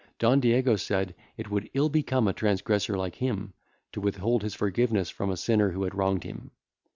[0.17, 3.53] Don Diego said, it would ill become a transgressor like him
[3.91, 6.49] to withhold his forgiveness from a sinner who had wronged him.